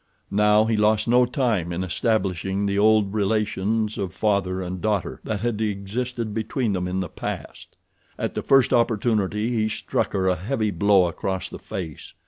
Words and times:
Now 0.31 0.65
he 0.65 0.75
lost 0.75 1.07
no 1.07 1.27
time 1.27 1.71
in 1.71 1.83
establishing 1.83 2.65
the 2.65 2.79
old 2.79 3.13
relations 3.13 3.99
of 3.99 4.15
father 4.15 4.59
and 4.59 4.81
daughter 4.81 5.21
that 5.25 5.41
had 5.41 5.61
existed 5.61 6.33
between 6.33 6.73
them 6.73 6.87
in 6.87 7.01
the 7.01 7.07
past. 7.07 7.77
At 8.17 8.33
the 8.33 8.41
first 8.41 8.73
opportunity 8.73 9.51
he 9.51 9.69
struck 9.69 10.13
her 10.13 10.27
a 10.27 10.35
heavy 10.35 10.71
blow 10.71 11.05
across 11.07 11.49
the 11.49 11.59
face. 11.59 12.15